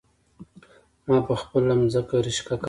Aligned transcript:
ما 1.07 1.17
په 1.27 1.33
خپله 1.41 1.73
ځمکه 1.93 2.15
رشکه 2.25 2.45
کرلي 2.47 2.55
دي 2.57 2.59